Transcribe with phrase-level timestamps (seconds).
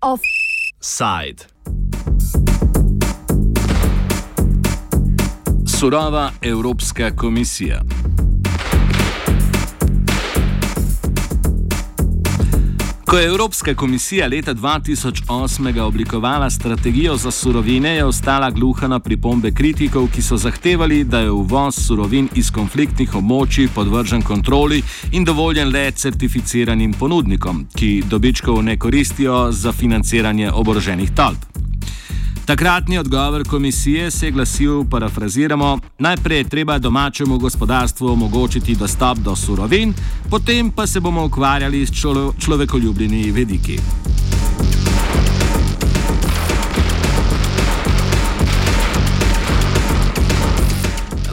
[0.00, 1.46] Offside.
[5.78, 7.80] Surova Evropska komisija.
[13.06, 19.50] Ko je Evropska komisija leta 2008 oblikovala strategijo za surovine, je ostala gluha na pripombe
[19.50, 25.70] kritikov, ki so zahtevali, da je uvoz surovin iz konfliktnih območij podvržen kontroli in dovoljen
[25.70, 31.65] le certificiranim ponudnikom, ki dobičkov ne koristijo za financiranje oboroženih talb.
[32.46, 39.36] Takratni odgovor komisije se je glasil: parafraziramo, najprej je treba domačemu gospodarstvu omogočiti dostop do
[39.36, 39.94] surovin,
[40.30, 41.90] potem pa se bomo ukvarjali s
[42.38, 43.78] človekoljubnimi vediki.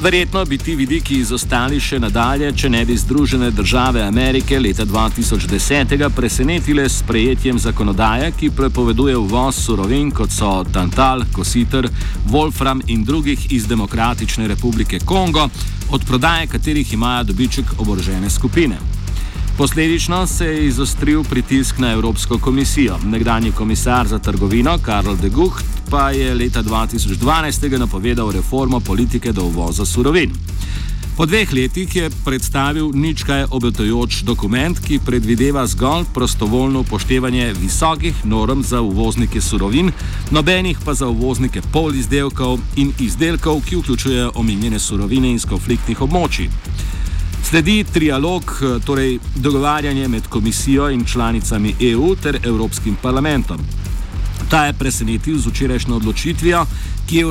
[0.03, 6.09] Verjetno bi ti vidiki izostali še nadalje, če ne bi Združene države Amerike leta 2010
[6.15, 11.87] presenetile s sprejetjem zakonodaje, ki prepoveduje uvoz surovin kot so tantal, kositer,
[12.27, 15.47] wolfram in drugih iz Demokratične republike Kongo,
[15.91, 18.92] od prodaje katerih imajo dobiček oborožene skupine.
[19.57, 22.97] Posledično se je izostril pritisk na Evropsko komisijo.
[23.05, 29.43] Nekdanji komisar za trgovino Karl de Gucht pa je leta 2012 napovedal reformo politike do
[29.43, 30.31] uvoza surovin.
[31.17, 38.25] Po dveh letih je predstavil nič kaj obetajoč dokument, ki predvideva zgolj prostovoljno upoštevanje visokih
[38.25, 39.91] norm za uvoznike surovin,
[40.31, 46.49] nobenih pa za uvoznike polizdelkov in izdelkov, ki vključujejo omenjene surovine iz konfliktnih območij.
[47.43, 53.57] Sledi trialog, torej dogovarjanje med komisijo in članicami EU ter Evropskim parlamentom.
[54.49, 56.65] Ta je presenetil z včerajšnjo odločitvijo,
[57.07, 57.25] ki je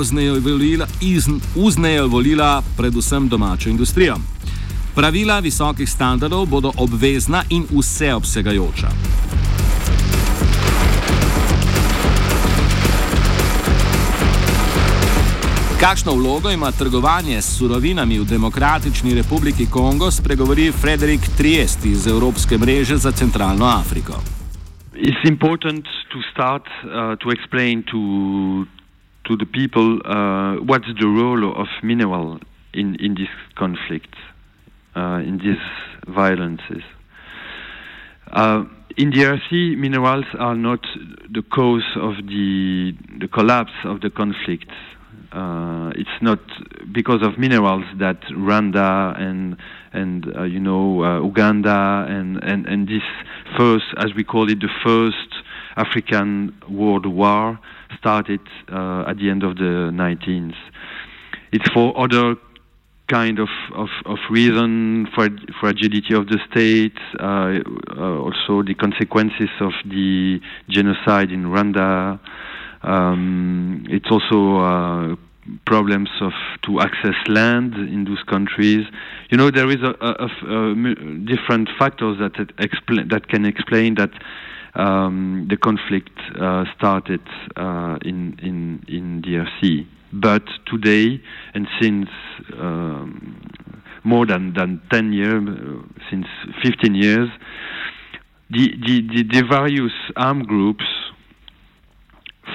[1.56, 4.16] vznejevolila predvsem domačo industrijo.
[4.94, 8.90] Pravila visokih standardov bodo obvezna in vseobsegajoča.
[15.82, 22.54] Kakšno vlogo ima trgovanje s surovinami v Demokratični republiki Kongo, spregovori Frederik Triest iz Evropske
[22.58, 24.12] mreže za centralno Afriko.
[24.94, 28.00] It's important to start uh, to explain to
[29.26, 32.38] to the people uh, what's the role of mineral
[32.72, 34.14] in in this conflict,
[34.94, 35.66] uh, in these
[36.06, 36.84] violences.
[38.30, 38.62] Uh,
[38.96, 40.82] in DRC, minerals are not
[41.36, 42.48] the cause of the
[43.22, 44.70] the collapse of the conflict.
[45.32, 46.40] Uh, it's not
[46.92, 49.56] because of minerals that Rwanda and
[49.92, 53.02] and uh, you know uh, Uganda and, and and this
[53.56, 55.42] first, as we call it, the first
[55.76, 57.58] African World War
[57.98, 60.54] started uh, at the end of the 19th.
[61.52, 62.36] It's for other
[63.08, 65.28] kind of, of, of reason, for
[65.60, 67.60] fragility of the state, uh,
[68.00, 72.18] uh, also the consequences of the genocide in Rwanda.
[72.82, 75.16] Um, it's also uh,
[75.66, 76.32] problems of
[76.62, 78.86] to access land in those countries.
[79.30, 80.74] You know, there is a, a, a, a
[81.24, 84.10] different factors that explain that can explain that
[84.74, 87.22] um, the conflict uh, started
[87.56, 89.86] uh, in in in DRC.
[90.12, 91.22] But today,
[91.54, 92.08] and since
[92.58, 93.40] um,
[94.04, 95.42] more than than ten years,
[96.10, 96.26] since
[96.62, 97.28] 15 years,
[98.50, 100.84] the, the the the various armed groups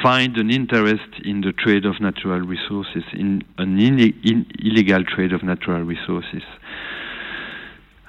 [0.02, 5.44] find an interest in the trade of natural resources, in an in illegal trade of
[5.44, 6.44] natural resources.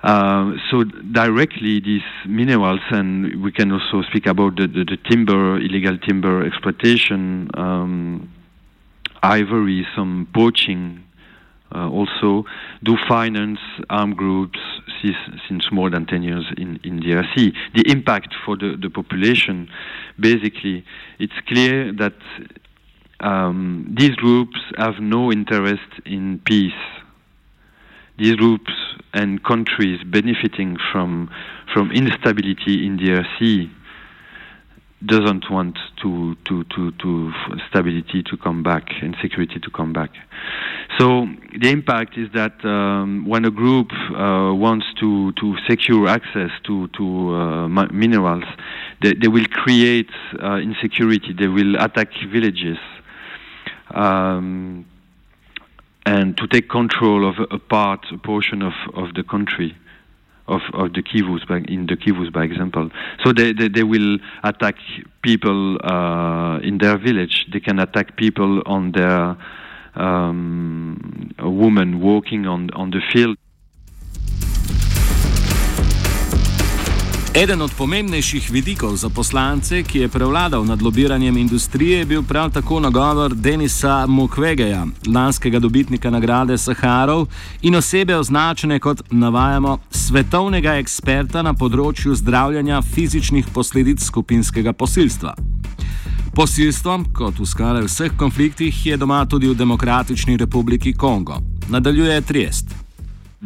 [0.02, 5.56] Uh, so directly these minerals, and we can also speak about the, the, the timber,
[5.56, 8.32] illegal timber exploitation, um,
[9.22, 11.04] ivory, some poaching
[11.74, 12.44] uh, also
[12.82, 13.58] do finance
[13.90, 14.58] armed groups
[15.02, 15.16] since,
[15.48, 17.52] since, more than 10 years in, in DRC.
[17.74, 19.68] The impact for the, the population,
[20.18, 20.84] basically,
[21.18, 22.14] it's clear that
[23.20, 26.72] um, these groups have no interest in peace.
[28.18, 28.72] These groups
[29.14, 31.30] and countries benefiting from
[31.72, 33.70] from instability in DRC
[35.04, 37.32] doesn't want to, to, to, to
[37.68, 40.10] stability to come back and security to come back.
[40.98, 46.50] So the impact is that um, when a group uh, wants to, to secure access
[46.64, 48.44] to, to uh, minerals,
[49.00, 50.10] they, they will create
[50.42, 52.78] uh, insecurity, they will attack villages.
[53.90, 54.84] Um,
[56.04, 59.76] and to take control of a part, a portion of, of the country
[60.48, 62.90] of, of the Kivus, by, in the Kivus, by example.
[63.24, 64.76] So they, they, they will attack
[65.22, 67.46] people uh, in their village.
[67.52, 69.36] They can attack people on their
[69.94, 73.36] um, woman walking on, on the field.
[77.38, 82.50] Eden od pomembnejših vidikov za poslance, ki je prevladal nad lobiranjem industrije, je bil prav
[82.50, 87.26] tako nagovor Denisa Mukwegeja, lanskega dobitnika nagrade Saharov
[87.62, 95.36] in osebe označene kot, navajamo, svetovnega eksperta na področju zdravljanja fizičnih posledic skupinskega posilstva.
[96.34, 101.38] Posilstvo, kot v skoraj vseh konfliktih, je doma tudi v Demokratični republiki Kongo.
[101.70, 102.74] Nadaljuje Triest.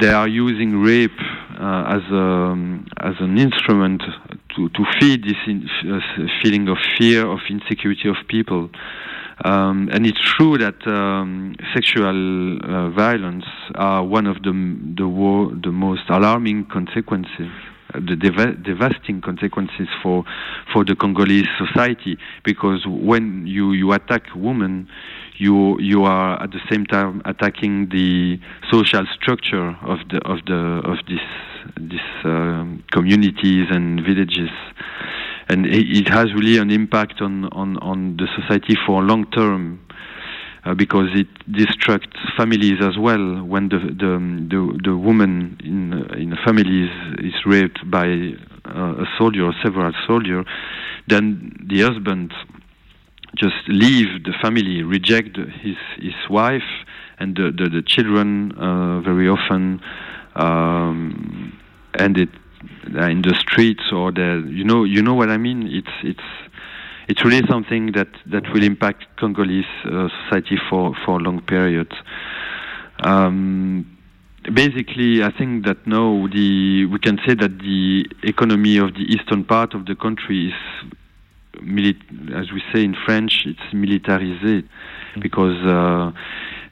[0.01, 2.55] They are using rape uh, as a,
[3.01, 4.03] as an instrument
[4.57, 6.01] to to feed this in, uh,
[6.43, 8.71] feeling of fear of insecurity of people.
[9.45, 13.45] Um, and it's true that um, sexual uh, violence
[13.75, 14.53] are one of the
[14.97, 17.51] the, war, the most alarming consequences,
[17.93, 20.25] uh, the deva- devastating consequences for
[20.73, 22.19] for the Congolese society.
[22.45, 24.89] Because when you you attack women,
[25.43, 28.39] you you are at the same time attacking the
[28.71, 30.61] social structure of the of the
[30.91, 31.27] of this
[31.77, 34.51] these um, communities and villages.
[35.49, 39.81] And it, has really an impact on, on, on the society for long term
[40.65, 44.13] uh, because it destructs families as well when the the
[44.49, 48.07] the, the woman in in a family is, is raped by
[48.65, 50.47] uh, a soldier or several soldiers
[51.09, 52.33] then the husband
[53.35, 56.71] just leave the family, reject his his wife
[57.19, 59.81] and the the, the children uh, very often
[60.37, 61.59] um,
[61.99, 62.29] end it
[62.95, 65.67] in the streets or the you know you know what I mean.
[65.69, 66.29] It's it's
[67.09, 71.93] it's really something that that will impact Congolese uh, society for for long periods.
[73.03, 73.87] Um,
[74.53, 79.45] basically, I think that now the we can say that the economy of the eastern
[79.45, 80.91] part of the country is
[82.35, 84.65] as we say in French, it's militarized
[85.21, 86.13] because uh,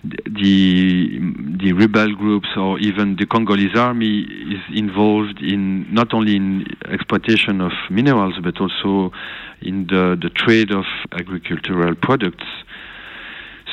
[0.02, 1.20] the
[1.62, 7.60] the rebel groups or even the Congolese army is involved in not only in exploitation
[7.60, 9.12] of minerals but also
[9.60, 12.46] in the, the trade of agricultural products.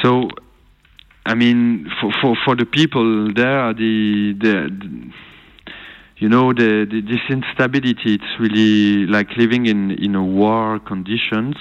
[0.04, 0.30] So,
[1.26, 5.12] I mean, for for, for the people there, the, the, the
[6.20, 11.56] you know, the, the, this instability, it's really like living in, in a war conditions.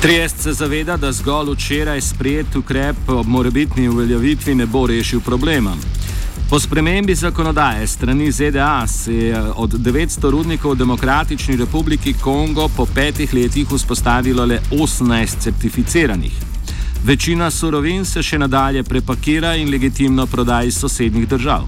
[0.00, 5.76] Triest se zaveda, da zgolj včeraj sprejet ukrep ob morebitni uveljavitvi ne bo rešil problema.
[6.50, 12.86] Po spremembi zakonodaje strani ZDA se je od 900 rudnikov v Demokratični republiki Kongo po
[12.86, 16.53] petih letih vzpostavilo le 18 certificiranih.
[17.04, 21.66] Večina surovin se še nadalje prepakira in legitimno proda iz sosednjih držav.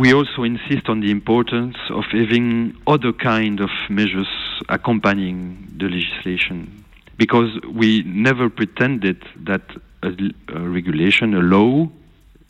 [0.00, 4.32] We also insist on the importance of having other kind of measures
[4.68, 6.72] accompanying the legislation
[7.18, 10.08] because we never pretended that a,
[10.56, 11.84] a regulation, a law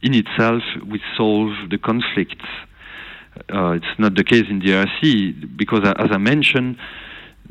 [0.03, 2.47] in itself would solve the conflicts.
[3.53, 6.77] Uh, it's not the case in DRC because, as I mentioned,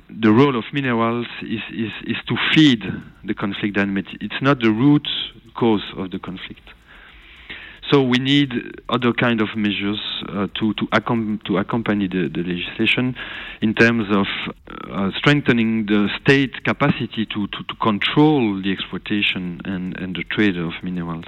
[0.10, 2.84] the role of minerals is, is, is to feed
[3.26, 4.06] the conflict dynamic.
[4.22, 5.08] It's not the root
[5.56, 6.62] cause of the conflict.
[7.92, 8.52] So we need
[8.90, 13.16] other kind of measures uh, to to, accom- to accompany the, the legislation
[13.62, 14.28] in terms of
[14.92, 20.58] uh, strengthening the state capacity to, to, to control the exploitation and, and the trade
[20.58, 21.26] of minerals.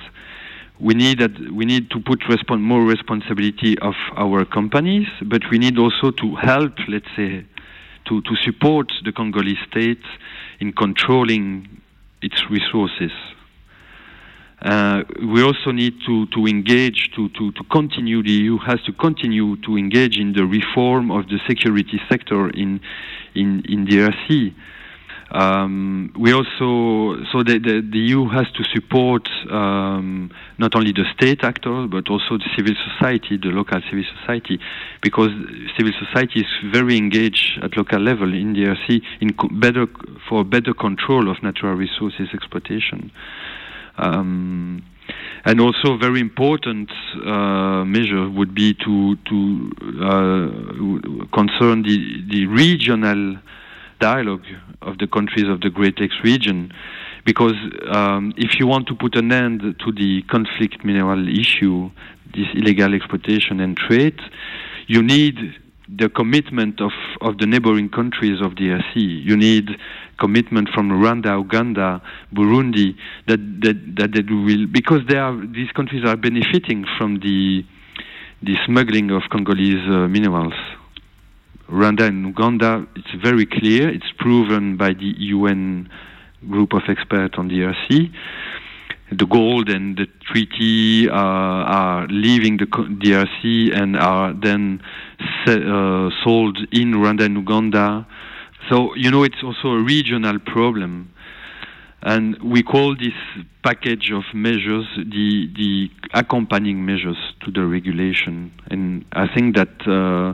[0.81, 5.59] We need that we need to put respon- more responsibility of our companies, but we
[5.59, 7.45] need also to help, let's say,
[8.09, 10.03] to, to support the Congolese state
[10.59, 11.81] in controlling
[12.21, 13.11] its resources.
[14.61, 18.91] Uh, we also need to, to engage, to, to, to continue, the EU has to
[18.91, 22.81] continue to engage in the reform of the security sector in,
[23.35, 24.53] in, in DRC.
[25.31, 31.05] Um, we also so the, the, the, EU has to support um, not only the
[31.13, 34.59] state actors but also the civil society, the local civil society,
[35.03, 35.29] because
[35.77, 39.85] civil society is very engaged at local level in the DRC in better
[40.27, 43.11] for better control of natural resources exploitation.
[43.99, 44.83] Um,
[45.45, 46.89] and also, very important
[47.25, 49.71] uh, measure would be to to
[50.01, 53.37] uh, concern the the regional
[53.99, 54.45] dialogue
[54.81, 56.71] of the countries of the Great Lakes region.
[57.25, 57.55] Because
[57.91, 61.91] um, if you want to put an end to the conflict mineral issue,
[62.33, 64.19] this illegal exploitation and trade,
[64.87, 65.35] you need
[65.97, 66.91] the commitment of,
[67.21, 68.81] of the neighboring countries of the.
[68.95, 69.69] You need
[70.19, 72.01] commitment from Rwanda, Uganda,
[72.33, 72.95] Burundi,
[73.27, 77.65] that that that, that will because they are these countries are benefiting from the
[78.41, 80.53] the smuggling of Congolese uh, minerals.
[81.71, 83.89] Rwanda and Uganda, it's very clear.
[83.89, 85.89] It's proven by the UN
[86.49, 88.11] group of experts on DRC.
[89.11, 94.81] The gold and the 3T uh, are leaving the DRC and are then
[95.47, 98.07] uh, sold in Rwanda and Uganda.
[98.69, 101.11] So, you know, it's also a regional problem.
[102.01, 103.13] And we call this
[103.63, 108.51] package of measures the, the accompanying measures to the regulation.
[108.69, 110.33] And I think that uh,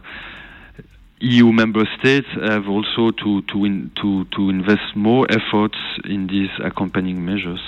[1.25, 6.51] EU member states have also to, to, in, to, to invest more efforts in these
[6.63, 7.62] accompanying measures.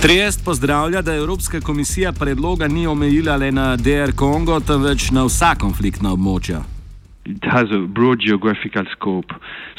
[0.00, 5.54] Triest pozdravlja, da Evropska komisija predloga ni omejila le na DR Kongo, temveč na vsa
[5.60, 6.62] konfliktna območja.
[7.24, 9.30] It has a broad geographical scope.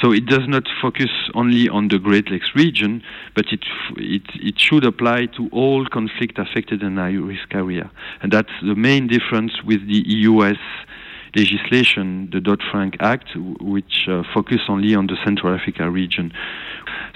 [0.02, 3.04] So it does not focus only on the Great Lakes region,
[3.36, 3.66] but it
[3.98, 7.92] it, it should apply to all conflict affected and high risk area.
[8.22, 10.58] And that's the main difference with the EUS
[11.36, 13.30] legislation, the Dodd-Frank Act,
[13.62, 16.32] which uh, focus only on the Central Africa region.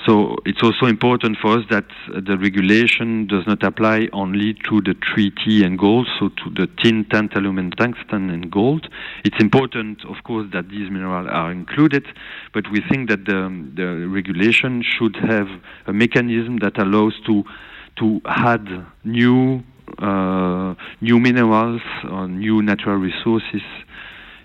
[0.08, 4.94] So it's also important for us that the regulation does not apply only to the
[4.94, 8.88] 3T and gold, so to the tin, tantalum, and tungsten and gold.
[9.24, 12.06] It's important, of course, that these minerals are included,
[12.54, 15.48] but we think that the, the regulation should have
[15.88, 17.44] a mechanism that allows to
[17.98, 18.68] to add
[19.06, 19.64] new
[20.00, 21.82] uh, new minerals
[22.12, 23.62] or new natural resources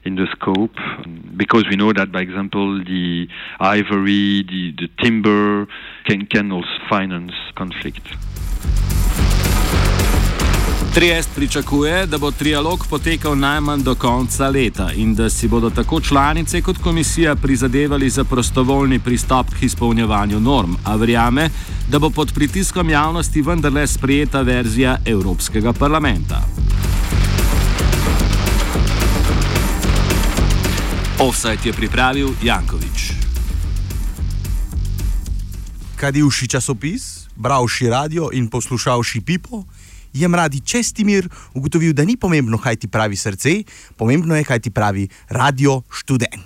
[0.05, 0.79] in the scope
[1.37, 3.29] because we know that, by example, the
[3.61, 5.67] ivory, the, the timber
[6.07, 8.07] can, can also finance conflict.
[10.95, 16.01] Triest pričakuje, da bo trialog potekal najmanj do konca leta in da si bodo tako
[16.01, 21.49] članice kot komisija prizadevali za prostovoljni pristop k izpolnjevanju norm, a verjame,
[21.89, 26.43] da bo pod pritiskom javnosti vendarle sprejeta verzija Evropskega parlamenta.
[31.21, 33.13] Offside je pripravil Jankovič.
[36.01, 39.65] Kadivši časopis, bravši radio in poslušalši pipo,
[40.13, 43.51] je mladi Čestimir ugotovil, da ni pomembno, kaj ti pravi srce,
[44.01, 46.33] pomembno je, kaj ti pravi radio študent.